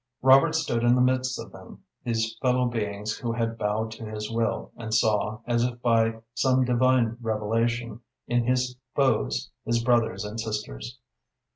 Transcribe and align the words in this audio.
Robert 0.23 0.55
stood 0.55 0.81
in 0.83 0.95
the 0.95 0.99
midst 1.01 1.39
of 1.39 1.51
them, 1.51 1.83
these 2.03 2.35
fellow 2.41 2.65
beings 2.65 3.15
who 3.17 3.33
had 3.33 3.55
bowed 3.55 3.91
to 3.91 4.03
his 4.09 4.31
will, 4.31 4.71
and 4.75 4.95
saw, 4.95 5.41
as 5.45 5.63
if 5.63 5.79
by 5.83 6.23
some 6.33 6.65
divine 6.65 7.17
revelation, 7.21 7.99
in 8.25 8.45
his 8.45 8.77
foes 8.95 9.51
his 9.63 9.83
brothers 9.83 10.25
and 10.25 10.39
sisters. 10.39 10.97